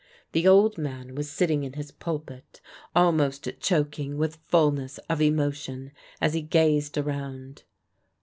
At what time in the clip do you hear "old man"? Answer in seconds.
0.47-1.13